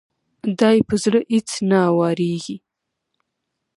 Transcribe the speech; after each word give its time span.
دا 0.59 0.69
يې 0.75 0.81
په 0.89 0.95
زړه 1.03 1.19
اېڅ 1.33 1.49
نه 1.69 1.79
اوارېږي. 1.89 2.57